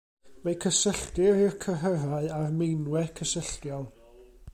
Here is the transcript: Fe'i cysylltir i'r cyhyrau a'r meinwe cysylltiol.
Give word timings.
Fe'i 0.45 0.55
cysylltir 0.63 1.41
i'r 1.41 1.53
cyhyrau 1.65 2.25
a'r 2.39 2.57
meinwe 2.63 3.05
cysylltiol. 3.21 3.87